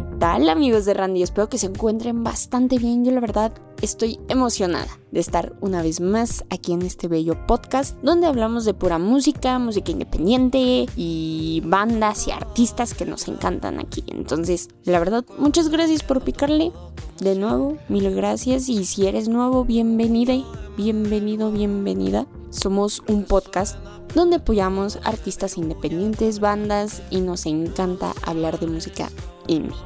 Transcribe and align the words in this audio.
¿Qué 0.00 0.16
tal 0.18 0.48
amigos 0.48 0.86
de 0.86 0.94
Randy? 0.94 1.22
Espero 1.22 1.50
que 1.50 1.58
se 1.58 1.66
encuentren 1.66 2.24
bastante 2.24 2.78
bien. 2.78 3.04
Yo 3.04 3.12
la 3.12 3.20
verdad 3.20 3.52
estoy 3.82 4.18
emocionada 4.28 4.88
de 5.10 5.20
estar 5.20 5.54
una 5.60 5.82
vez 5.82 6.00
más 6.00 6.42
aquí 6.48 6.72
en 6.72 6.80
este 6.80 7.06
bello 7.06 7.34
podcast 7.46 7.98
donde 8.02 8.26
hablamos 8.26 8.64
de 8.64 8.72
pura 8.72 8.98
música, 8.98 9.58
música 9.58 9.92
independiente 9.92 10.86
y 10.96 11.62
bandas 11.66 12.28
y 12.28 12.30
artistas 12.30 12.94
que 12.94 13.04
nos 13.04 13.28
encantan 13.28 13.78
aquí. 13.78 14.02
Entonces, 14.06 14.68
la 14.84 15.00
verdad, 15.00 15.22
muchas 15.38 15.68
gracias 15.68 16.02
por 16.02 16.22
picarle. 16.22 16.72
De 17.20 17.34
nuevo, 17.34 17.76
mil 17.90 18.10
gracias 18.14 18.70
y 18.70 18.86
si 18.86 19.06
eres 19.06 19.28
nuevo, 19.28 19.66
bienvenida, 19.66 20.32
bienvenido, 20.78 21.50
bienvenida. 21.52 22.26
Somos 22.50 23.02
un 23.06 23.24
podcast 23.24 23.76
donde 24.14 24.36
apoyamos 24.36 24.98
artistas 25.04 25.56
independientes, 25.56 26.40
bandas 26.40 27.02
y 27.10 27.20
nos 27.20 27.46
encanta 27.46 28.12
hablar 28.26 28.58
de 28.58 28.66
música 28.66 29.08
indie. 29.46 29.76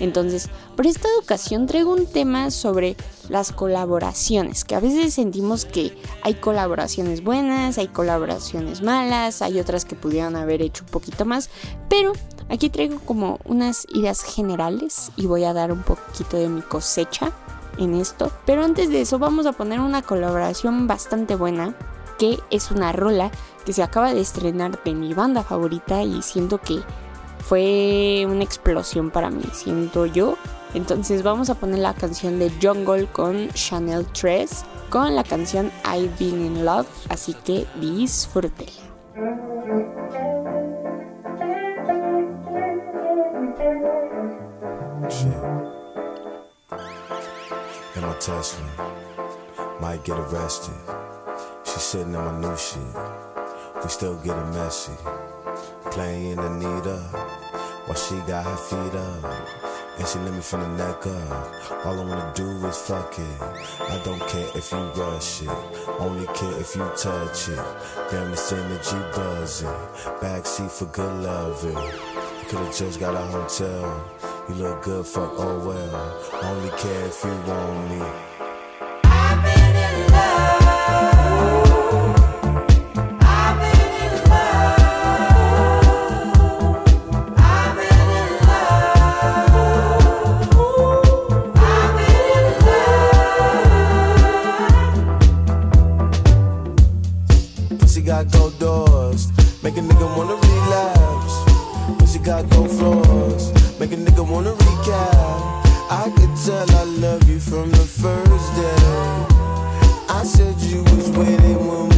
Entonces, 0.00 0.48
por 0.76 0.86
esta 0.86 1.08
ocasión 1.20 1.66
traigo 1.66 1.92
un 1.92 2.06
tema 2.06 2.50
sobre 2.50 2.96
las 3.28 3.52
colaboraciones, 3.52 4.64
que 4.64 4.74
a 4.74 4.80
veces 4.80 5.14
sentimos 5.14 5.64
que 5.64 5.96
hay 6.22 6.34
colaboraciones 6.34 7.22
buenas, 7.22 7.78
hay 7.78 7.88
colaboraciones 7.88 8.82
malas, 8.82 9.40
hay 9.40 9.60
otras 9.60 9.84
que 9.84 9.94
pudieran 9.94 10.34
haber 10.34 10.62
hecho 10.62 10.84
un 10.84 10.90
poquito 10.90 11.24
más, 11.24 11.48
pero 11.88 12.12
aquí 12.48 12.70
traigo 12.70 12.98
como 13.00 13.38
unas 13.44 13.86
ideas 13.94 14.22
generales 14.22 15.12
y 15.16 15.26
voy 15.26 15.44
a 15.44 15.52
dar 15.52 15.70
un 15.70 15.82
poquito 15.82 16.36
de 16.38 16.48
mi 16.48 16.62
cosecha 16.62 17.32
en 17.78 17.94
esto. 17.94 18.32
Pero 18.46 18.64
antes 18.64 18.88
de 18.88 19.00
eso 19.00 19.18
vamos 19.18 19.46
a 19.46 19.52
poner 19.52 19.80
una 19.80 20.02
colaboración 20.02 20.86
bastante 20.86 21.36
buena, 21.36 21.76
que 22.18 22.40
es 22.50 22.70
una 22.70 22.92
rola 22.92 23.30
que 23.64 23.72
se 23.72 23.82
acaba 23.82 24.12
de 24.12 24.20
estrenar 24.20 24.82
de 24.82 24.94
mi 24.94 25.14
banda 25.14 25.42
favorita 25.42 26.02
y 26.02 26.22
siento 26.22 26.58
que 26.58 26.80
fue 27.38 28.26
una 28.28 28.42
explosión 28.42 29.10
para 29.10 29.30
mí, 29.30 29.44
siento 29.52 30.06
yo. 30.06 30.36
Entonces 30.74 31.22
vamos 31.22 31.50
a 31.50 31.54
poner 31.54 31.78
la 31.78 31.94
canción 31.94 32.38
de 32.38 32.50
Jungle 32.60 33.06
con 33.06 33.48
Chanel 33.50 34.06
3 34.06 34.64
con 34.90 35.14
la 35.14 35.24
canción 35.24 35.70
I've 35.84 36.12
Been 36.18 36.44
in 36.44 36.64
Love, 36.64 36.86
así 37.08 37.34
que 37.34 37.66
disfrútela. 37.80 38.72
arrested. 50.34 51.13
She's 51.74 51.82
sitting 51.82 52.14
in 52.14 52.20
my 52.20 52.38
new 52.38 52.56
shit. 52.56 52.78
We 53.82 53.88
still 53.88 54.14
getting 54.18 54.50
messy. 54.50 54.92
Playing 55.90 56.38
Anita 56.38 56.98
while 57.86 57.96
she 57.96 58.14
got 58.28 58.44
her 58.44 58.56
feet 58.56 58.94
up. 58.94 59.98
And 59.98 60.06
she 60.06 60.20
let 60.20 60.34
me 60.34 60.40
from 60.40 60.60
the 60.60 60.68
neck 60.68 61.04
up. 61.04 61.84
All 61.84 61.98
I 61.98 62.04
wanna 62.04 62.32
do 62.36 62.46
is 62.68 62.78
fuck 62.78 63.18
it. 63.18 63.42
I 63.90 64.00
don't 64.04 64.20
care 64.28 64.46
if 64.54 64.70
you 64.70 64.78
rush 65.02 65.42
it. 65.42 65.48
Only 65.98 66.26
care 66.26 66.60
if 66.60 66.76
you 66.76 66.88
touch 66.96 67.48
it. 67.48 67.64
Damn, 68.08 68.30
this 68.30 68.52
energy 68.52 68.98
buzzing. 69.16 69.66
Backseat 70.22 70.70
for 70.70 70.84
good 70.86 71.24
loving. 71.24 71.72
You 71.72 72.46
could've 72.50 72.72
just 72.72 73.00
got 73.00 73.16
a 73.16 73.26
hotel. 73.26 74.10
You 74.48 74.54
look 74.54 74.84
good, 74.84 75.04
fuck, 75.04 75.32
oh 75.38 75.58
well. 75.66 76.40
Only 76.40 76.70
care 76.78 77.06
if 77.06 77.24
you 77.24 77.34
want 77.50 77.90
me. 77.90 78.33
got 98.14 98.30
gold 98.30 98.58
doors. 98.60 99.26
Make 99.64 99.76
a 99.76 99.80
nigga 99.80 100.06
wanna 100.16 100.36
relapse. 100.36 101.34
Pussy 101.98 102.20
got 102.20 102.48
gold 102.50 102.70
floors. 102.70 103.52
Make 103.80 103.92
a 103.92 103.96
nigga 103.96 104.22
wanna 104.30 104.52
recap. 104.52 105.40
I 105.90 106.04
could 106.14 106.34
tell 106.46 106.70
I 106.82 106.84
love 107.04 107.28
you 107.28 107.40
from 107.40 107.70
the 107.72 107.86
first 108.02 108.48
day. 108.60 108.84
I 110.08 110.22
said 110.22 110.54
you 110.60 110.82
was 110.84 111.10
waiting 111.18 111.66
when 111.66 111.93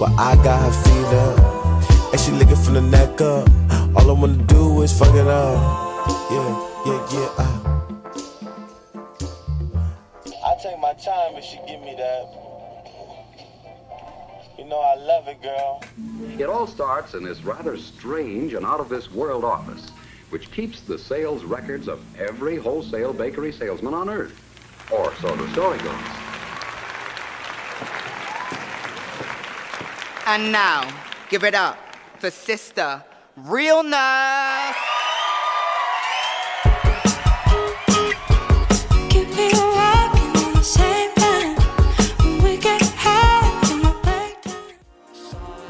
Well, 0.00 0.14
I 0.18 0.34
got 0.36 0.60
her 0.60 0.72
feet 0.82 0.94
and 2.14 2.20
she 2.20 2.30
licking 2.30 2.54
from 2.54 2.74
the 2.74 2.80
neck 2.80 3.20
up. 3.20 3.48
All 3.96 4.08
I 4.08 4.12
wanna 4.12 4.36
do 4.44 4.82
is 4.82 4.96
fuck 4.96 5.12
it 5.14 5.26
up. 5.26 6.08
Yeah, 6.30 6.50
yeah, 6.86 7.08
yeah. 7.12 7.28
Uh. 7.38 7.64
I 10.46 10.54
take 10.62 10.78
my 10.78 10.92
time 10.92 11.34
if 11.34 11.44
she 11.44 11.58
give 11.66 11.80
me 11.80 11.94
that. 11.96 12.44
You 14.56 14.64
know 14.66 14.78
I 14.78 14.94
love 14.94 15.26
it, 15.26 15.42
girl. 15.42 15.82
It 16.38 16.48
all 16.48 16.68
starts 16.68 17.14
in 17.14 17.24
this 17.24 17.42
rather 17.42 17.76
strange 17.76 18.54
and 18.54 18.64
out 18.64 18.78
of 18.78 18.88
this 18.88 19.10
world 19.10 19.44
office, 19.44 19.90
which 20.30 20.52
keeps 20.52 20.82
the 20.82 20.96
sales 20.96 21.42
records 21.42 21.88
of 21.88 22.00
every 22.16 22.56
wholesale 22.56 23.12
bakery 23.12 23.50
salesman 23.50 23.92
on 23.92 24.08
earth. 24.08 24.40
Or 24.92 25.12
so 25.16 25.34
the 25.34 25.50
story 25.52 25.78
goes. 25.78 26.33
And 30.26 30.50
now, 30.50 30.88
give 31.28 31.44
it 31.44 31.54
up 31.54 31.76
for 32.18 32.30
Sister 32.30 33.04
Realness. 33.36 34.74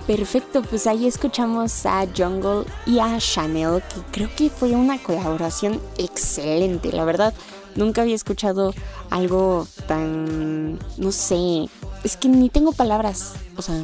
Perfecto, 0.06 0.62
pues 0.62 0.86
ahí 0.86 1.08
escuchamos 1.08 1.84
a 1.86 2.06
Jungle 2.16 2.64
y 2.86 3.00
a 3.00 3.18
Chanel, 3.18 3.82
que 3.82 4.02
creo 4.12 4.28
que 4.36 4.50
fue 4.50 4.70
una 4.70 5.02
colaboración 5.02 5.80
excelente, 5.98 6.92
la 6.92 7.04
verdad. 7.04 7.34
Nunca 7.74 8.02
había 8.02 8.14
escuchado 8.14 8.72
algo 9.10 9.66
tan, 9.88 10.78
no 10.96 11.10
sé, 11.10 11.68
es 12.04 12.16
que 12.16 12.28
ni 12.28 12.50
tengo 12.50 12.72
palabras, 12.72 13.32
o 13.56 13.62
sea, 13.62 13.82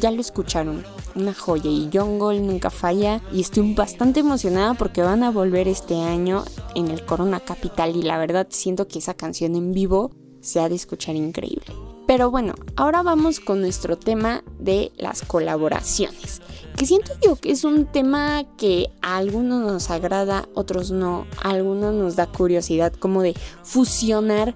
ya 0.00 0.10
lo 0.10 0.20
escucharon, 0.20 0.84
una 1.14 1.34
joya 1.34 1.70
y 1.70 1.88
Jungle 1.92 2.40
nunca 2.40 2.70
falla 2.70 3.20
y 3.32 3.40
estoy 3.40 3.74
bastante 3.74 4.20
emocionada 4.20 4.74
porque 4.74 5.02
van 5.02 5.22
a 5.22 5.30
volver 5.30 5.68
este 5.68 6.00
año 6.00 6.44
en 6.74 6.88
el 6.88 7.04
Corona 7.04 7.40
Capital 7.40 7.96
y 7.96 8.02
la 8.02 8.18
verdad 8.18 8.46
siento 8.50 8.88
que 8.88 8.98
esa 8.98 9.14
canción 9.14 9.54
en 9.54 9.72
vivo 9.72 10.10
se 10.40 10.60
ha 10.60 10.68
de 10.68 10.74
escuchar 10.74 11.16
increíble. 11.16 11.66
Pero 12.06 12.30
bueno, 12.30 12.54
ahora 12.76 13.02
vamos 13.02 13.40
con 13.40 13.60
nuestro 13.62 13.96
tema 13.96 14.44
de 14.58 14.92
las 14.96 15.22
colaboraciones. 15.22 16.42
Que 16.76 16.86
siento 16.86 17.12
yo 17.24 17.36
que 17.36 17.50
es 17.50 17.64
un 17.64 17.86
tema 17.86 18.44
que 18.58 18.90
a 19.00 19.16
algunos 19.16 19.62
nos 19.62 19.90
agrada, 19.90 20.46
otros 20.54 20.90
no. 20.90 21.26
A 21.42 21.50
algunos 21.50 21.94
nos 21.94 22.16
da 22.16 22.26
curiosidad 22.26 22.92
como 22.92 23.22
de 23.22 23.34
fusionar 23.62 24.54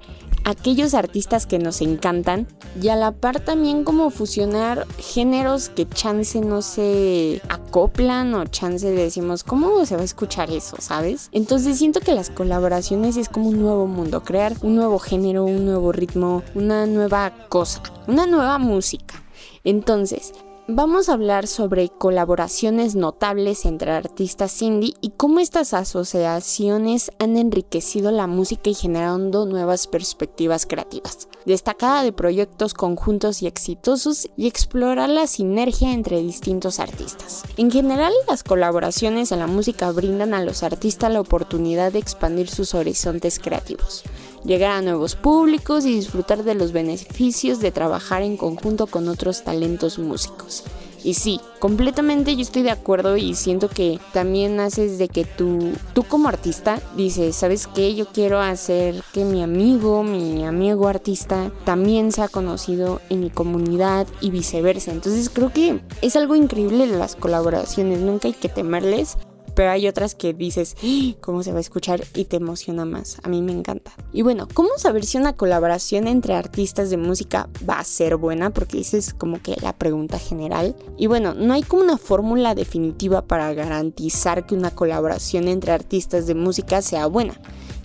aquellos 0.49 0.95
artistas 0.95 1.47
que 1.47 1.59
nos 1.59 1.83
encantan 1.83 2.49
y 2.81 2.89
a 2.89 2.97
la 2.97 3.12
par 3.12 3.41
también 3.41 3.85
como 3.85 4.09
fusionar 4.09 4.87
géneros 4.97 5.69
que 5.69 5.87
chance 5.87 6.41
no 6.41 6.62
se 6.62 7.43
acoplan 7.50 8.35
o 8.35 8.47
chance 8.47 8.91
decimos, 8.91 9.45
¿cómo 9.45 9.85
se 9.85 9.97
va 9.97 10.03
a 10.03 10.06
escuchar 10.06 10.50
eso? 10.50 10.77
¿Sabes? 10.81 11.29
Entonces 11.33 11.77
siento 11.77 12.00
que 12.00 12.15
las 12.15 12.31
colaboraciones 12.31 13.19
es 13.19 13.29
como 13.29 13.50
un 13.50 13.61
nuevo 13.61 13.87
mundo, 13.87 14.23
crear 14.23 14.55
un 14.62 14.75
nuevo 14.75 14.99
género, 14.99 15.45
un 15.45 15.67
nuevo 15.67 15.93
ritmo, 15.93 16.43
una 16.55 16.87
nueva 16.87 17.31
cosa, 17.50 17.83
una 18.06 18.27
nueva 18.27 18.56
música. 18.56 19.23
Entonces, 19.65 20.33
Vamos 20.70 21.09
a 21.09 21.15
hablar 21.15 21.47
sobre 21.47 21.88
colaboraciones 21.88 22.94
notables 22.94 23.65
entre 23.65 23.91
artistas 23.91 24.61
indie 24.61 24.93
y 25.00 25.12
cómo 25.17 25.41
estas 25.41 25.73
asociaciones 25.73 27.11
han 27.19 27.38
enriquecido 27.38 28.11
la 28.11 28.26
música 28.26 28.69
y 28.69 28.75
generando 28.75 29.47
nuevas 29.47 29.87
perspectivas 29.87 30.67
creativas. 30.67 31.29
Destacada 31.47 32.03
de 32.03 32.12
proyectos 32.12 32.75
conjuntos 32.75 33.41
y 33.41 33.47
exitosos 33.47 34.29
y 34.37 34.47
explorar 34.47 35.09
la 35.09 35.26
sinergia 35.26 35.94
entre 35.94 36.20
distintos 36.20 36.81
artistas. 36.81 37.44
En 37.56 37.71
general, 37.71 38.12
las 38.29 38.43
colaboraciones 38.43 39.32
en 39.32 39.38
la 39.38 39.47
música 39.47 39.91
brindan 39.91 40.35
a 40.35 40.44
los 40.44 40.62
artistas 40.62 41.11
la 41.11 41.23
oportunidad 41.23 41.93
de 41.93 42.00
expandir 42.00 42.50
sus 42.50 42.75
horizontes 42.75 43.38
creativos 43.38 44.05
llegar 44.49 44.73
a 44.73 44.83
nuevos 44.83 45.15
públicos 45.15 45.85
y 45.85 45.95
disfrutar 45.95 46.43
de 46.43 46.55
los 46.55 46.73
beneficios 46.73 47.61
de 47.61 47.71
trabajar 47.71 48.23
en 48.23 48.37
conjunto 48.37 48.87
con 48.87 49.06
otros 49.09 49.45
talentos 49.45 49.99
músicos. 49.99 50.65
Y 51.05 51.15
sí, 51.15 51.41
completamente 51.61 52.35
yo 52.35 52.43
estoy 52.43 52.62
de 52.62 52.73
acuerdo 52.73 53.17
y 53.17 53.35
siento 53.35 53.69
que 53.69 54.00
también 54.12 54.59
haces 54.59 54.99
de 54.99 55.09
que 55.09 55.25
tú, 55.25 55.73
tú 55.93 56.03
como 56.03 56.29
artista 56.29 56.81
dices, 56.97 57.37
¿sabes 57.37 57.69
qué? 57.69 57.95
Yo 57.95 58.06
quiero 58.06 58.41
hacer 58.41 59.03
que 59.12 59.25
mi 59.25 59.43
amigo, 59.43 60.03
mi 60.03 60.45
amigo 60.45 60.89
artista 60.89 61.53
también 61.65 62.11
sea 62.11 62.29
conocido 62.29 63.00
en 63.11 63.21
mi 63.21 63.31
comunidad 63.31 64.09
y 64.21 64.31
viceversa. 64.31 64.91
Entonces 64.91 65.31
creo 65.31 65.53
que 65.53 65.81
es 66.03 66.17
algo 66.17 66.35
increíble 66.35 66.87
las 66.87 67.15
colaboraciones, 67.15 68.00
nunca 68.00 68.27
hay 68.27 68.35
que 68.35 68.49
temerles 68.49 69.19
pero 69.58 69.72
hay 69.72 69.88
otras 69.88 70.14
que 70.14 70.34
dices, 70.34 70.76
¡Ah! 70.84 71.16
¿cómo 71.20 71.43
se 71.43 71.50
va 71.50 71.58
a 71.58 71.60
escuchar? 71.60 72.05
Y 72.14 72.26
te 72.26 72.37
emociona 72.37 72.84
más. 72.84 73.16
A 73.25 73.28
mí 73.28 73.43
me 73.43 73.50
encanta. 73.50 73.90
Y 74.12 74.22
bueno, 74.22 74.46
¿cómo 74.55 74.69
saber 74.76 75.05
si 75.05 75.19
una 75.19 75.32
colaboración 75.32 76.06
entre 76.06 76.34
artistas 76.34 76.90
de 76.90 76.96
música 76.96 77.49
va 77.69 77.81
a 77.81 77.84
ser 77.84 78.14
buena? 78.19 78.50
Porque 78.50 78.78
esa 78.78 78.96
es 78.96 79.12
como 79.12 79.43
que 79.43 79.56
la 79.60 79.72
pregunta 79.72 80.20
general. 80.20 80.76
Y 80.96 81.08
bueno, 81.08 81.34
no 81.34 81.55
hay 81.55 81.64
como 81.64 81.82
una 81.82 81.99
fórmula 81.99 82.55
definitiva 82.55 83.22
para 83.22 83.52
garantizar 83.52 84.46
que 84.46 84.55
una 84.55 84.70
colaboración 84.70 85.49
entre 85.49 85.72
artistas 85.72 86.28
de 86.28 86.37
música 86.37 86.81
sea 86.81 87.08
buena 87.08 87.34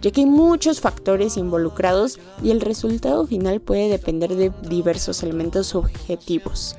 ya 0.03 0.11
que 0.11 0.19
hay 0.19 0.27
muchos 0.27 0.81
factores 0.81 1.37
involucrados 1.37 2.19
y 2.43 2.51
el 2.51 2.59
resultado 2.59 3.25
final 3.25 3.61
puede 3.61 3.87
depender 3.87 4.35
de 4.35 4.51
diversos 4.67 5.23
elementos 5.23 5.67
subjetivos. 5.67 6.75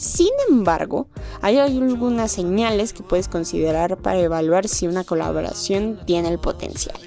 Sin 0.00 0.30
embargo, 0.48 1.08
hay 1.42 1.58
algunas 1.58 2.32
señales 2.32 2.94
que 2.94 3.02
puedes 3.02 3.28
considerar 3.28 3.98
para 3.98 4.18
evaluar 4.18 4.66
si 4.66 4.88
una 4.88 5.04
colaboración 5.04 6.00
tiene 6.06 6.30
el 6.30 6.38
potencial. 6.38 6.98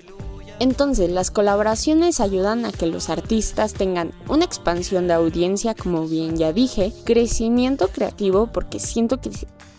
Entonces, 0.59 1.09
las 1.09 1.31
colaboraciones 1.31 2.19
ayudan 2.19 2.65
a 2.65 2.71
que 2.71 2.85
los 2.85 3.09
artistas 3.09 3.73
tengan 3.73 4.11
una 4.29 4.45
expansión 4.45 5.07
de 5.07 5.15
audiencia, 5.15 5.73
como 5.73 6.07
bien 6.07 6.37
ya 6.37 6.53
dije, 6.53 6.93
crecimiento 7.03 7.87
creativo, 7.87 8.51
porque 8.53 8.79
siento 8.79 9.19
que, 9.19 9.31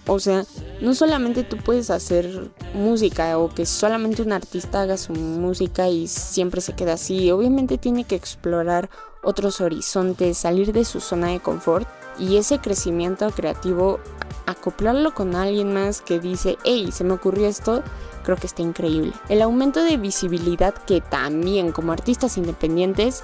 o 0.08 0.18
sea, 0.18 0.44
no 0.80 0.92
solamente 0.92 1.44
tú 1.44 1.56
puedes 1.58 1.90
hacer 1.90 2.50
música 2.74 3.38
o 3.38 3.48
que 3.48 3.64
solamente 3.64 4.22
un 4.22 4.32
artista 4.32 4.82
haga 4.82 4.96
su 4.96 5.12
música 5.12 5.88
y 5.88 6.08
siempre 6.08 6.60
se 6.60 6.72
queda 6.72 6.94
así, 6.94 7.30
obviamente 7.30 7.78
tiene 7.78 8.02
que 8.02 8.16
explorar 8.16 8.90
otros 9.22 9.60
horizontes, 9.60 10.36
salir 10.36 10.72
de 10.72 10.84
su 10.84 10.98
zona 10.98 11.28
de 11.28 11.38
confort 11.38 11.86
y 12.18 12.36
ese 12.36 12.58
crecimiento 12.58 13.30
creativo, 13.30 14.00
acoplarlo 14.46 15.14
con 15.14 15.34
alguien 15.34 15.72
más 15.72 16.00
que 16.00 16.20
dice, 16.20 16.58
hey, 16.64 16.90
se 16.92 17.04
me 17.04 17.14
ocurrió 17.14 17.46
esto, 17.46 17.82
creo 18.22 18.36
que 18.36 18.46
está 18.46 18.62
increíble. 18.62 19.12
El 19.28 19.42
aumento 19.42 19.82
de 19.82 19.96
visibilidad 19.96 20.74
que 20.74 21.00
también 21.00 21.72
como 21.72 21.92
artistas 21.92 22.36
independientes, 22.36 23.22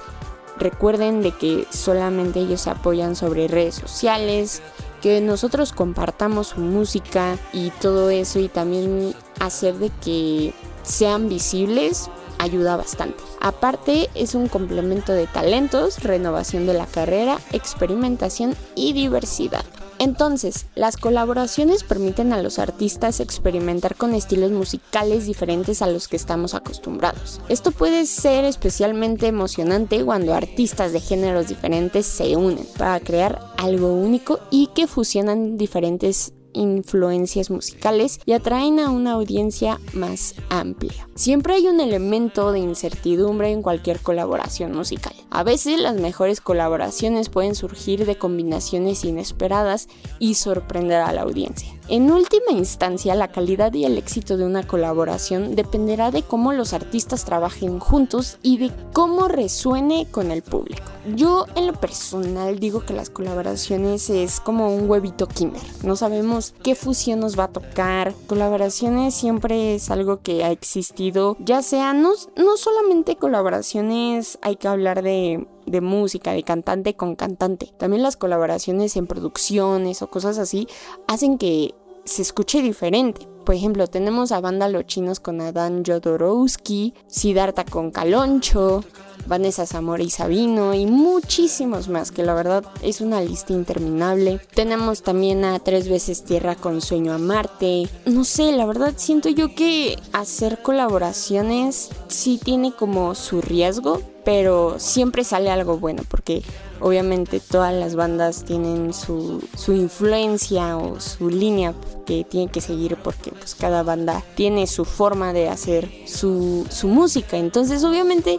recuerden 0.59 1.23
de 1.23 1.33
que 1.33 1.67
solamente 1.71 2.41
ellos 2.41 2.63
se 2.63 2.71
apoyan 2.71 3.17
sobre 3.17 3.49
redes 3.49 3.75
sociales, 3.75 4.63
que 5.01 5.21
nosotros 5.21 5.73
compartamos 5.73 6.49
su 6.49 6.61
música 6.61 7.39
y 7.53 7.71
todo 7.71 8.11
eso 8.11 8.39
y 8.39 8.49
también 8.49 9.15
hacer 9.39 9.77
de 9.77 9.91
que 10.03 10.53
sean 10.83 11.29
visibles 11.29 12.11
ayuda 12.41 12.77
bastante. 12.77 13.23
Aparte 13.41 14.09
es 14.15 14.35
un 14.35 14.49
complemento 14.49 15.13
de 15.13 15.27
talentos, 15.27 16.03
renovación 16.03 16.67
de 16.67 16.75
la 16.75 16.87
carrera, 16.87 17.39
experimentación 17.53 18.57
y 18.75 18.93
diversidad. 18.93 19.65
Entonces, 19.99 20.65
las 20.75 20.97
colaboraciones 20.97 21.85
permiten 21.85 22.33
a 22.33 22.41
los 22.41 22.59
artistas 22.59 23.21
experimentar 23.21 23.97
con 23.97 24.15
estilos 24.15 24.51
musicales 24.51 25.27
diferentes 25.27 25.83
a 25.83 25.89
los 25.89 26.09
que 26.09 26.17
estamos 26.17 26.55
acostumbrados. 26.55 27.43
Esto 27.51 27.71
puede 27.71 28.07
ser 28.07 28.47
especialmente 28.47 29.27
emocionante 29.27 30.03
cuando 30.03 30.33
artistas 30.33 30.95
de 30.95 31.01
géneros 31.01 31.49
diferentes 31.49 32.07
se 32.07 32.35
unen 32.35 32.67
para 32.79 32.99
crear 33.01 33.41
algo 33.59 33.93
único 33.93 34.41
y 34.51 34.69
que 34.69 34.87
fusionan 34.87 35.59
diferentes 35.59 36.33
influencias 36.53 37.51
musicales 37.51 38.21
y 38.27 38.33
atraen 38.33 38.81
a 38.81 38.91
una 38.91 39.13
audiencia 39.13 39.81
más 39.93 40.35
amplia. 40.49 41.09
Siempre 41.15 41.55
hay 41.55 41.67
un 41.67 41.81
elemento 41.81 42.53
de 42.53 42.61
incertidumbre 42.61 43.51
en 43.51 43.63
cualquier 43.63 44.01
colaboración 44.01 44.73
musical. 44.73 45.15
A 45.31 45.43
veces 45.43 45.81
las 45.81 45.95
mejores 45.95 46.41
colaboraciones 46.41 47.29
pueden 47.29 47.55
surgir 47.55 48.07
de 48.07 48.19
combinaciones 48.19 49.05
inesperadas 49.05 49.89
y 50.19 50.35
sorprender 50.35 51.01
a 51.01 51.13
la 51.13 51.23
audiencia. 51.23 51.80
En 51.91 52.09
última 52.13 52.53
instancia, 52.53 53.17
la 53.17 53.33
calidad 53.33 53.75
y 53.75 53.85
el 53.85 53.99
éxito 53.99 54.37
de 54.37 54.45
una 54.45 54.63
colaboración 54.63 55.57
dependerá 55.57 56.13
de 56.13 56.23
cómo 56.23 56.53
los 56.53 56.73
artistas 56.73 57.25
trabajen 57.25 57.81
juntos 57.81 58.39
y 58.45 58.59
de 58.59 58.71
cómo 58.93 59.27
resuene 59.27 60.07
con 60.09 60.31
el 60.31 60.43
público. 60.43 60.85
Yo 61.17 61.47
en 61.57 61.67
lo 61.67 61.73
personal 61.73 62.61
digo 62.61 62.85
que 62.85 62.93
las 62.93 63.11
colaboraciones 63.11 64.09
es 64.09 64.39
como 64.39 64.73
un 64.73 64.89
huevito 64.89 65.27
kinder. 65.27 65.63
No 65.83 65.97
sabemos 65.97 66.55
qué 66.63 66.77
fusión 66.77 67.19
nos 67.19 67.37
va 67.37 67.45
a 67.45 67.53
tocar. 67.53 68.15
Colaboraciones 68.29 69.13
siempre 69.13 69.75
es 69.75 69.91
algo 69.91 70.21
que 70.21 70.45
ha 70.45 70.53
existido, 70.53 71.37
ya 71.41 71.61
sea 71.61 71.93
no, 71.93 72.13
no 72.37 72.57
solamente 72.57 73.17
colaboraciones, 73.17 74.39
hay 74.43 74.55
que 74.55 74.69
hablar 74.69 75.03
de 75.03 75.45
de 75.71 75.81
música, 75.81 76.33
de 76.33 76.43
cantante 76.43 76.95
con 76.95 77.17
cantante. 77.17 77.73
También 77.79 78.03
las 78.03 78.17
colaboraciones 78.17 78.97
en 78.97 79.07
producciones 79.07 80.03
o 80.03 80.11
cosas 80.11 80.39
así 80.39 80.67
hacen 81.07 81.39
que 81.39 81.75
se 82.05 82.23
escuche 82.23 82.63
diferente. 82.63 83.29
Por 83.45 83.55
ejemplo, 83.55 83.87
tenemos 83.87 84.33
a 84.33 84.41
banda 84.41 84.69
Los 84.69 84.87
Chinos 84.87 85.19
con 85.19 85.41
Adán 85.41 85.83
Jodorowsky, 85.85 86.95
Siddhartha 87.07 87.65
con 87.65 87.91
Caloncho, 87.91 88.85
Vanessa 89.27 89.67
Zamora 89.67 90.03
y 90.03 90.11
Sabino 90.11 90.75
y 90.75 90.87
muchísimos 90.87 91.89
más, 91.89 92.13
que 92.13 92.23
la 92.23 92.35
verdad 92.35 92.65
es 92.83 93.01
una 93.01 93.21
lista 93.21 93.53
interminable. 93.53 94.41
Tenemos 94.55 95.03
también 95.03 95.45
a 95.45 95.59
Tres 95.59 95.89
veces 95.89 96.25
Tierra 96.25 96.55
con 96.55 96.81
Sueño 96.81 97.13
a 97.13 97.19
Marte. 97.19 97.89
No 98.07 98.25
sé, 98.25 98.53
la 98.53 98.67
verdad 98.67 98.95
siento 98.97 99.29
yo 99.29 99.55
que 99.55 99.99
hacer 100.13 100.63
colaboraciones 100.63 101.91
sí 102.09 102.39
tiene 102.43 102.73
como 102.73 103.15
su 103.15 103.41
riesgo, 103.41 104.01
pero 104.31 104.79
siempre 104.79 105.25
sale 105.25 105.51
algo 105.51 105.79
bueno 105.79 106.05
porque 106.09 106.45
obviamente 106.79 107.41
todas 107.41 107.75
las 107.75 107.97
bandas 107.97 108.45
tienen 108.45 108.93
su, 108.95 109.43
influencia 109.67 110.79
o 110.79 111.01
su 111.01 111.31
línea 111.31 111.75
que 112.07 112.23
tienen 112.23 112.49
que 112.49 112.61
seguir 112.61 112.97
porque 112.97 113.33
pues 113.33 113.57
cada 113.57 113.83
banda 113.83 114.23
tiene 114.37 114.69
su 114.69 114.85
forma 114.85 115.33
de 115.33 115.49
hacer 115.49 115.91
su, 116.07 116.65
su 116.71 116.87
música. 116.87 117.39
Entonces 117.39 117.83
obviamente 117.83 118.39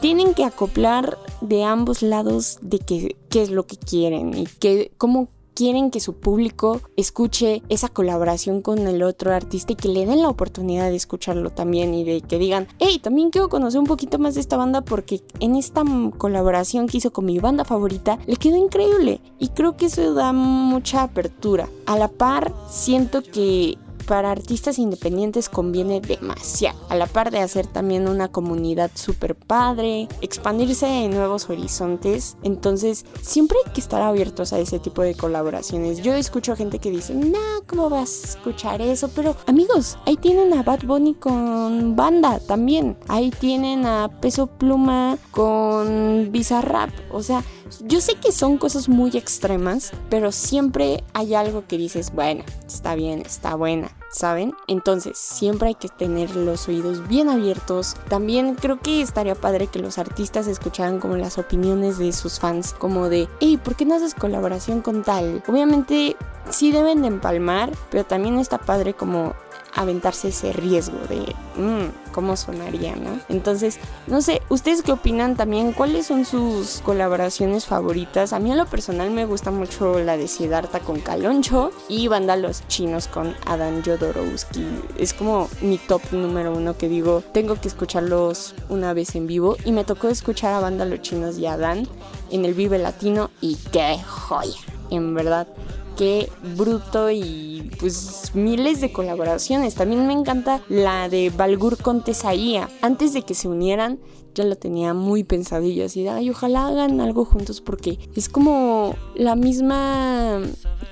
tienen 0.00 0.32
que 0.32 0.46
acoplar 0.46 1.18
de 1.42 1.64
ambos 1.64 2.00
lados 2.00 2.56
de 2.62 2.78
qué, 2.78 3.14
qué 3.28 3.42
es 3.42 3.50
lo 3.50 3.66
que 3.66 3.76
quieren 3.76 4.32
y 4.38 4.46
qué, 4.46 4.90
cómo 4.96 5.28
quieren 5.56 5.90
que 5.90 6.00
su 6.00 6.12
público 6.12 6.82
escuche 6.96 7.62
esa 7.70 7.88
colaboración 7.88 8.60
con 8.60 8.86
el 8.86 9.02
otro 9.02 9.32
artista 9.32 9.72
y 9.72 9.76
que 9.76 9.88
le 9.88 10.04
den 10.04 10.20
la 10.20 10.28
oportunidad 10.28 10.90
de 10.90 10.96
escucharlo 10.96 11.48
también 11.48 11.94
y 11.94 12.04
de 12.04 12.20
que 12.20 12.38
digan, 12.38 12.68
hey, 12.78 13.00
también 13.02 13.30
quiero 13.30 13.48
conocer 13.48 13.80
un 13.80 13.86
poquito 13.86 14.18
más 14.18 14.34
de 14.34 14.42
esta 14.42 14.58
banda 14.58 14.82
porque 14.82 15.22
en 15.40 15.56
esta 15.56 15.82
colaboración 16.18 16.86
que 16.86 16.98
hizo 16.98 17.10
con 17.10 17.24
mi 17.24 17.38
banda 17.38 17.64
favorita 17.64 18.18
le 18.26 18.36
quedó 18.36 18.56
increíble 18.56 19.22
y 19.38 19.48
creo 19.48 19.78
que 19.78 19.86
eso 19.86 20.12
da 20.12 20.34
mucha 20.34 21.02
apertura. 21.02 21.70
A 21.86 21.96
la 21.96 22.08
par, 22.08 22.52
siento 22.68 23.22
que 23.22 23.78
para 24.06 24.30
artistas 24.30 24.78
independientes 24.78 25.48
conviene 25.48 26.00
demasiado, 26.00 26.78
a 26.88 26.94
la 26.94 27.06
par 27.06 27.30
de 27.30 27.40
hacer 27.40 27.66
también 27.66 28.08
una 28.08 28.28
comunidad 28.28 28.90
súper 28.94 29.34
padre, 29.34 30.08
expandirse 30.20 30.86
en 30.86 31.10
nuevos 31.10 31.50
horizontes, 31.50 32.36
entonces 32.42 33.04
siempre 33.20 33.58
hay 33.64 33.72
que 33.72 33.80
estar 33.80 34.02
abiertos 34.02 34.52
a 34.52 34.58
ese 34.58 34.78
tipo 34.78 35.02
de 35.02 35.14
colaboraciones. 35.14 36.02
Yo 36.02 36.14
escucho 36.14 36.52
a 36.52 36.56
gente 36.56 36.78
que 36.78 36.90
dice, 36.90 37.14
no, 37.14 37.38
¿cómo 37.66 37.90
vas 37.90 38.22
a 38.22 38.26
escuchar 38.28 38.80
eso? 38.80 39.08
Pero 39.14 39.36
amigos, 39.46 39.98
ahí 40.06 40.16
tienen 40.16 40.52
a 40.54 40.62
Bad 40.62 40.84
Bunny 40.84 41.14
con 41.14 41.96
banda 41.96 42.38
también, 42.40 42.96
ahí 43.08 43.30
tienen 43.30 43.86
a 43.86 44.08
Peso 44.20 44.46
Pluma 44.46 45.18
con 45.30 46.30
Bizarrap, 46.30 46.90
o 47.12 47.22
sea, 47.22 47.44
yo 47.84 48.00
sé 48.00 48.14
que 48.14 48.32
son 48.32 48.58
cosas 48.58 48.88
muy 48.88 49.16
extremas, 49.16 49.92
pero 50.08 50.32
siempre 50.32 51.04
hay 51.12 51.34
algo 51.34 51.64
que 51.66 51.78
dices, 51.78 52.12
bueno, 52.12 52.44
está 52.66 52.94
bien, 52.94 53.20
está 53.20 53.54
buena, 53.54 53.90
¿saben? 54.10 54.54
Entonces, 54.66 55.18
siempre 55.18 55.68
hay 55.68 55.74
que 55.74 55.88
tener 55.88 56.34
los 56.36 56.68
oídos 56.68 57.06
bien 57.08 57.28
abiertos. 57.28 57.96
También 58.08 58.54
creo 58.54 58.80
que 58.80 59.00
estaría 59.00 59.34
padre 59.34 59.66
que 59.66 59.78
los 59.78 59.98
artistas 59.98 60.46
escucharan 60.46 61.00
como 61.00 61.16
las 61.16 61.38
opiniones 61.38 61.98
de 61.98 62.12
sus 62.12 62.38
fans, 62.38 62.72
como 62.72 63.08
de, 63.08 63.28
hey, 63.40 63.58
¿por 63.62 63.76
qué 63.76 63.84
no 63.84 63.94
haces 63.94 64.14
colaboración 64.14 64.82
con 64.82 65.02
tal? 65.02 65.42
Obviamente 65.46 66.16
sí 66.50 66.72
deben 66.72 67.02
de 67.02 67.08
empalmar, 67.08 67.72
pero 67.90 68.04
también 68.04 68.38
está 68.38 68.58
padre 68.58 68.94
como 68.94 69.34
aventarse 69.76 70.28
ese 70.28 70.52
riesgo 70.52 70.98
de 71.08 71.34
mmm, 71.60 71.90
cómo 72.12 72.36
sonaría, 72.36 72.96
¿no? 72.96 73.20
Entonces, 73.28 73.78
no 74.06 74.22
sé, 74.22 74.42
¿ustedes 74.48 74.82
qué 74.82 74.92
opinan 74.92 75.36
también? 75.36 75.72
¿Cuáles 75.72 76.06
son 76.06 76.24
sus 76.24 76.80
colaboraciones 76.82 77.66
favoritas? 77.66 78.32
A 78.32 78.38
mí 78.38 78.50
en 78.50 78.58
lo 78.58 78.66
personal 78.66 79.10
me 79.10 79.26
gusta 79.26 79.50
mucho 79.50 79.98
la 80.00 80.16
de 80.16 80.28
Siddhartha 80.28 80.80
con 80.80 81.00
Caloncho 81.00 81.70
y 81.88 82.08
Banda 82.08 82.36
Los 82.36 82.66
Chinos 82.68 83.06
con 83.06 83.34
Adam 83.46 83.82
Jodorowsky. 83.84 84.66
Es 84.98 85.12
como 85.12 85.48
mi 85.60 85.78
top 85.78 86.02
número 86.12 86.52
uno 86.52 86.76
que 86.76 86.88
digo, 86.88 87.22
tengo 87.32 87.60
que 87.60 87.68
escucharlos 87.68 88.54
una 88.68 88.94
vez 88.94 89.14
en 89.14 89.26
vivo 89.26 89.56
y 89.64 89.72
me 89.72 89.84
tocó 89.84 90.08
escuchar 90.08 90.54
a 90.54 90.60
Banda 90.60 90.84
Los 90.84 91.02
Chinos 91.02 91.38
y 91.38 91.46
Adán 91.46 91.86
en 92.30 92.44
el 92.44 92.54
Vive 92.54 92.78
Latino 92.78 93.30
y 93.40 93.56
qué 93.70 93.98
joya, 94.04 94.58
en 94.90 95.14
verdad 95.14 95.46
qué 95.96 96.30
bruto 96.56 97.10
y 97.10 97.70
pues 97.80 98.32
miles 98.34 98.80
de 98.80 98.92
colaboraciones. 98.92 99.74
También 99.74 100.06
me 100.06 100.12
encanta 100.12 100.62
la 100.68 101.08
de 101.08 101.30
Balgur 101.30 101.78
con 101.78 102.04
Tesaía. 102.04 102.68
Antes 102.82 103.12
de 103.12 103.22
que 103.22 103.34
se 103.34 103.48
unieran, 103.48 103.98
ya 104.34 104.44
lo 104.44 104.56
tenía 104.56 104.92
muy 104.92 105.24
pensadillo, 105.24 105.86
así 105.86 106.02
de, 106.02 106.10
ay, 106.10 106.28
ojalá 106.28 106.66
hagan 106.66 107.00
algo 107.00 107.24
juntos 107.24 107.62
porque 107.62 107.98
es 108.14 108.28
como 108.28 108.94
la 109.14 109.34
misma, 109.34 110.42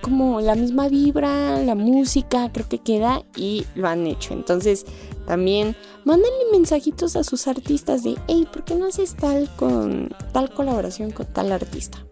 como 0.00 0.40
la 0.40 0.54
misma 0.54 0.88
vibra, 0.88 1.62
la 1.62 1.74
música, 1.74 2.50
creo 2.52 2.66
que 2.68 2.78
queda 2.78 3.22
y 3.36 3.66
lo 3.74 3.86
han 3.86 4.06
hecho. 4.06 4.32
Entonces, 4.32 4.86
también 5.26 5.76
mándenle 6.04 6.52
mensajitos 6.52 7.16
a 7.16 7.24
sus 7.24 7.46
artistas 7.46 8.02
de, 8.02 8.16
hey, 8.28 8.48
¿por 8.50 8.64
qué 8.64 8.74
no 8.74 8.86
haces 8.86 9.14
tal 9.14 9.50
con 9.56 10.08
tal 10.32 10.52
colaboración 10.52 11.10
con 11.10 11.26
tal 11.26 11.52
artista? 11.52 12.06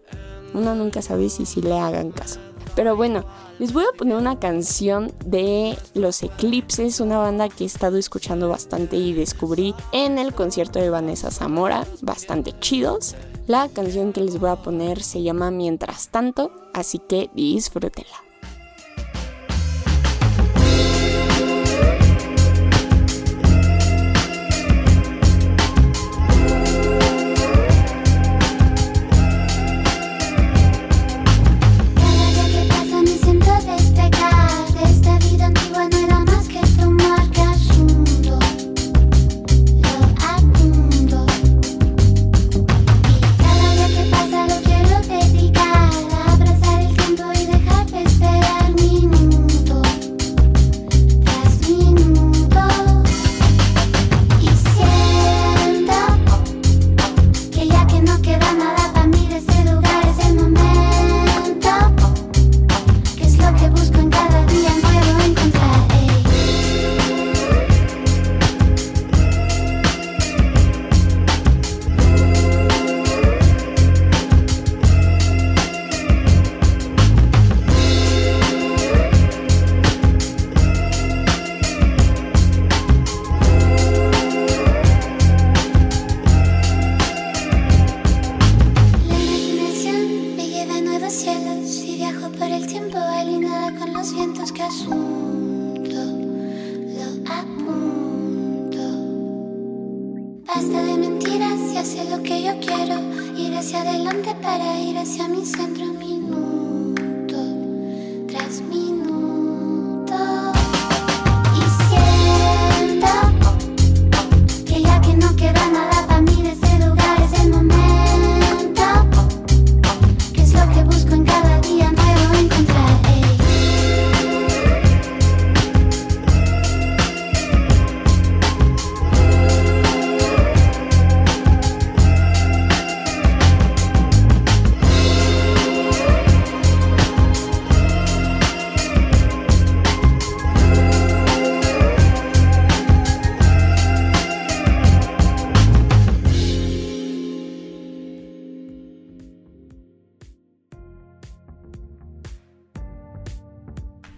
Uno 0.53 0.75
nunca 0.75 1.01
sabe 1.01 1.29
si, 1.29 1.47
si 1.47 1.63
le 1.63 1.79
hagan 1.79 2.11
caso. 2.11 2.39
Pero 2.75 2.95
bueno, 2.95 3.23
les 3.59 3.71
voy 3.71 3.83
a 3.83 3.97
poner 3.97 4.17
una 4.17 4.39
canción 4.39 5.11
de 5.25 5.77
Los 5.93 6.23
Eclipses, 6.23 6.99
una 6.99 7.17
banda 7.17 7.49
que 7.49 7.63
he 7.63 7.67
estado 7.67 7.97
escuchando 7.97 8.49
bastante 8.49 8.95
y 8.95 9.13
descubrí 9.13 9.75
en 9.91 10.17
el 10.17 10.33
concierto 10.33 10.79
de 10.79 10.89
Vanessa 10.89 11.31
Zamora, 11.31 11.85
bastante 12.01 12.57
chidos. 12.59 13.15
La 13.47 13.69
canción 13.69 14.13
que 14.13 14.21
les 14.21 14.39
voy 14.39 14.49
a 14.49 14.55
poner 14.55 15.01
se 15.03 15.21
llama 15.21 15.51
Mientras 15.51 16.09
tanto, 16.09 16.51
así 16.73 16.99
que 16.99 17.29
disfrútenla. 17.33 18.32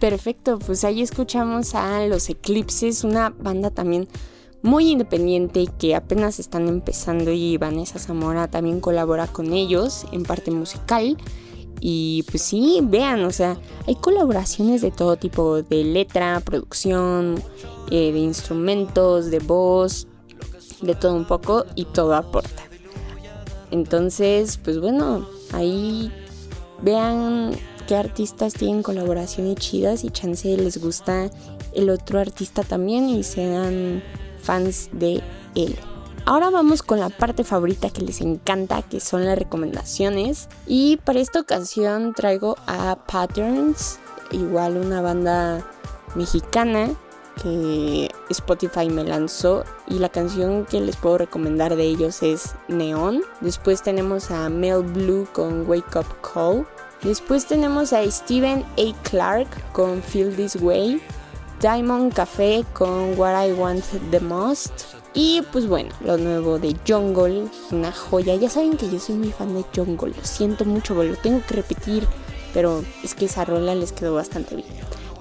Perfecto, 0.06 0.60
pues 0.60 0.84
ahí 0.84 1.02
escuchamos 1.02 1.74
a 1.74 2.06
Los 2.06 2.30
Eclipses, 2.30 3.04
una 3.04 3.32
banda 3.32 3.72
también 3.72 4.08
muy 4.62 4.92
independiente 4.92 5.66
que 5.80 5.96
apenas 5.96 6.40
están 6.40 6.68
empezando 6.68 7.32
y 7.32 7.58
Vanessa 7.58 7.98
Zamora 7.98 8.48
también 8.48 8.82
colabora 8.82 9.26
con 9.26 9.52
ellos 9.52 10.06
en 10.12 10.22
parte 10.22 10.52
musical. 10.52 11.18
Y 11.82 12.24
pues 12.30 12.44
sí, 12.44 12.82
vean, 12.84 13.26
o 13.26 13.32
sea, 13.32 13.58
hay 13.88 13.96
colaboraciones 13.96 14.84
de 14.84 14.92
todo 14.92 15.16
tipo, 15.16 15.64
de 15.64 15.84
letra, 15.84 16.40
producción, 16.40 17.42
eh, 17.90 18.12
de 18.12 18.20
instrumentos, 18.20 19.32
de 19.32 19.40
voz, 19.40 20.08
de 20.84 20.94
todo 20.94 21.16
un 21.16 21.26
poco 21.26 21.66
y 21.74 21.86
todo 21.86 22.14
aporta. 22.14 22.62
Entonces, 23.72 24.60
pues 24.64 24.80
bueno, 24.80 25.28
ahí 25.52 26.12
vean 26.84 27.54
qué 27.88 27.96
artistas 27.96 28.54
tienen 28.54 28.84
colaboraciones 28.84 29.56
chidas 29.56 30.04
y 30.04 30.10
chance 30.10 30.56
les 30.58 30.78
gusta 30.82 31.30
el 31.74 31.90
otro 31.90 32.20
artista 32.20 32.64
también 32.64 33.10
y 33.10 33.24
sean 33.24 34.04
fans 34.42 34.90
de 34.92 35.22
él. 35.56 35.76
Ahora 36.28 36.50
vamos 36.50 36.82
con 36.82 37.00
la 37.00 37.10
parte 37.10 37.44
favorita 37.44 37.92
que 37.92 38.02
les 38.02 38.20
encanta, 38.22 38.82
que 38.82 39.00
son 39.00 39.26
las 39.26 39.38
recomendaciones. 39.38 40.50
Y 40.66 40.98
para 40.98 41.20
esta 41.20 41.40
ocasión 41.40 42.14
traigo 42.16 42.58
a 42.66 42.98
Patterns, 43.06 44.00
igual 44.32 44.78
una 44.78 45.02
banda 45.02 45.64
mexicana 46.16 46.90
que 47.44 48.10
Spotify 48.30 48.90
me 48.90 49.04
lanzó 49.04 49.66
y 49.88 50.00
la 50.00 50.10
canción 50.10 50.66
que 50.66 50.82
les 50.82 50.96
puedo 50.96 51.20
recomendar 51.20 51.76
de 51.76 51.84
ellos 51.84 52.24
es 52.24 52.56
Neon. 52.70 53.22
Después 53.42 53.84
tenemos 53.84 54.32
a 54.32 54.50
Mel 54.50 54.82
Blue 54.82 55.28
con 55.32 55.70
Wake 55.70 55.96
Up 55.96 56.08
Call. 56.22 56.66
Después 57.04 57.46
tenemos 57.46 57.94
a 57.94 58.10
Steven 58.10 58.64
A. 58.78 59.10
Clark 59.10 59.48
con 59.74 60.02
Feel 60.02 60.36
This 60.36 60.56
Way. 60.56 61.02
Diamond 61.62 62.14
Café 62.14 62.66
con 62.74 63.18
What 63.18 63.48
I 63.48 63.54
Want 63.54 63.84
the 64.12 64.20
Most. 64.20 64.96
Y 65.14 65.42
pues 65.54 65.66
bueno, 65.68 65.90
lo 66.02 66.18
nuevo 66.18 66.60
de 66.60 66.76
Jungle, 66.86 67.48
una 67.72 67.92
joya. 67.92 68.36
Ya 68.36 68.50
saben 68.50 68.76
que 68.76 68.90
yo 68.90 69.00
soy 69.00 69.16
muy 69.16 69.32
fan 69.32 69.56
de 69.56 69.64
Jungle, 69.74 70.14
lo 70.16 70.24
siento 70.24 70.66
mucho, 70.66 70.94
lo 71.02 71.16
tengo 71.16 71.42
que 71.48 71.54
repetir, 71.54 72.06
pero 72.54 72.84
es 73.02 73.16
que 73.16 73.26
esa 73.26 73.46
rola 73.46 73.74
les 73.76 73.94
quedó 73.94 74.16
bastante 74.16 74.56
bien. 74.56 74.68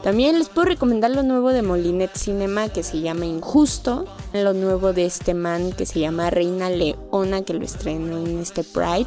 También 0.03 0.39
les 0.39 0.49
puedo 0.49 0.67
recomendar 0.67 1.13
lo 1.13 1.23
nuevo 1.23 1.51
de 1.51 1.63
Molinet 1.63 2.15
Cinema 2.17 2.69
que 2.69 2.83
se 2.83 3.01
llama 3.01 3.25
Injusto, 3.25 4.05
lo 4.33 4.53
nuevo 4.53 4.93
de 4.93 5.07
este 5.07 5.33
man 5.33 5.73
que 5.73 5.87
se 5.87 6.01
llama 6.01 6.29
Reina 6.29 6.69
Leona 6.69 7.43
que 7.43 7.55
lo 7.55 7.65
estrenó 7.65 8.19
en 8.19 8.41
este 8.41 8.65
Pride. 8.65 9.07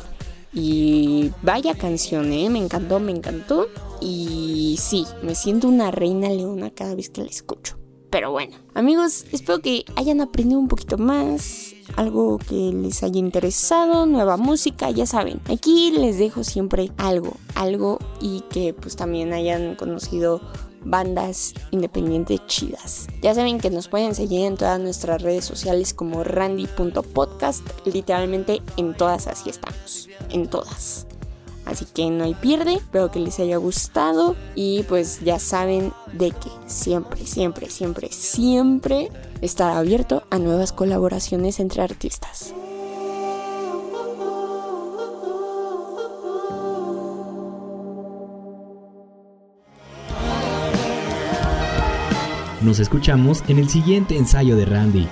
Y 0.59 1.31
vaya 1.43 1.75
canción, 1.75 2.33
¿eh? 2.33 2.49
me 2.49 2.57
encantó, 2.57 2.99
me 2.99 3.11
encantó. 3.11 3.67
Y 4.01 4.75
sí, 4.79 5.05
me 5.21 5.35
siento 5.35 5.67
una 5.67 5.91
reina 5.91 6.29
leona 6.29 6.71
cada 6.71 6.95
vez 6.95 7.09
que 7.09 7.21
la 7.21 7.27
escucho. 7.27 7.77
Pero 8.09 8.31
bueno, 8.31 8.55
amigos, 8.73 9.25
espero 9.31 9.59
que 9.59 9.85
hayan 9.95 10.19
aprendido 10.19 10.59
un 10.59 10.67
poquito 10.67 10.97
más, 10.97 11.75
algo 11.95 12.39
que 12.39 12.55
les 12.73 13.03
haya 13.03 13.19
interesado, 13.19 14.07
nueva 14.07 14.37
música, 14.37 14.89
ya 14.89 15.05
saben. 15.05 15.41
Aquí 15.47 15.91
les 15.91 16.17
dejo 16.17 16.43
siempre 16.43 16.89
algo, 16.97 17.35
algo 17.53 17.99
y 18.19 18.41
que 18.49 18.73
pues 18.73 18.95
también 18.95 19.33
hayan 19.33 19.75
conocido 19.75 20.41
bandas 20.83 21.53
independientes 21.71 22.45
chidas. 22.47 23.07
Ya 23.21 23.33
saben 23.33 23.59
que 23.59 23.69
nos 23.69 23.87
pueden 23.87 24.15
seguir 24.15 24.45
en 24.45 24.57
todas 24.57 24.79
nuestras 24.79 25.21
redes 25.21 25.45
sociales 25.45 25.93
como 25.93 26.23
randy.podcast, 26.23 27.67
literalmente 27.85 28.61
en 28.77 28.95
todas 28.95 29.27
así 29.27 29.49
estamos, 29.49 30.09
en 30.29 30.47
todas. 30.49 31.07
Así 31.65 31.85
que 31.85 32.09
no 32.09 32.23
hay 32.23 32.33
pierde, 32.33 32.75
espero 32.75 33.11
que 33.11 33.19
les 33.19 33.39
haya 33.39 33.57
gustado 33.57 34.37
y 34.55 34.83
pues 34.83 35.19
ya 35.19 35.37
saben 35.37 35.91
de 36.13 36.31
que 36.31 36.49
siempre, 36.65 37.27
siempre, 37.27 37.69
siempre, 37.69 38.09
siempre 38.09 39.11
estará 39.41 39.77
abierto 39.77 40.23
a 40.29 40.39
nuevas 40.39 40.71
colaboraciones 40.71 41.59
entre 41.59 41.81
artistas. 41.81 42.53
Nos 52.67 52.79
escuchamos 52.79 53.45
en 53.47 53.59
el 53.59 53.69
siguiente 53.69 54.17
ensayo 54.17 54.57
de 54.57 54.65
Randy. 54.65 55.07